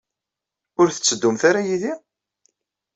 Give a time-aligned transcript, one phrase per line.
[0.79, 1.93] Ur tetteddumt ara yid-i?